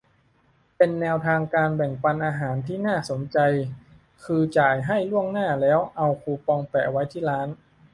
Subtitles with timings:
[0.77, 3.37] เป็นแนวทางการแบ่งปันอาหารที่น่าสนใจ
[4.25, 7.47] คือ จ่ายให้ล่วงหน้า แล้วเอาคูปองแปะไว้ที่ร้าน